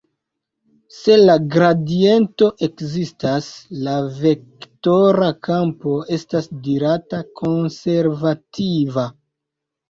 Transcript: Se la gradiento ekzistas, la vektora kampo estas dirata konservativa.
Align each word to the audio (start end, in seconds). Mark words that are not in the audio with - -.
Se 0.99 1.15
la 1.19 1.33
gradiento 1.55 2.47
ekzistas, 2.67 3.49
la 3.87 3.93
vektora 4.23 5.27
kampo 5.49 5.93
estas 6.19 6.49
dirata 6.71 7.21
konservativa. 7.43 9.07